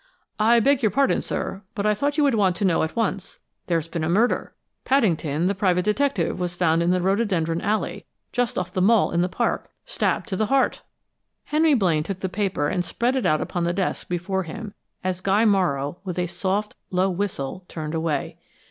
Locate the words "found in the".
6.55-7.01